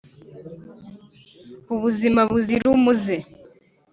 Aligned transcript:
ubuzima 1.73 2.21
buzire 2.29 2.65
umuze". 2.77 3.17